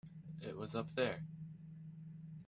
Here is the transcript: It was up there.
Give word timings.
It 0.41 0.57
was 0.57 0.73
up 0.73 0.93
there. 0.95 1.27